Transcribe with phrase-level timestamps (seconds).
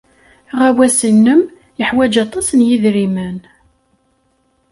[0.53, 1.41] Aɣawas-nnem
[1.79, 3.37] yeḥwaj aṭas n yedrimen.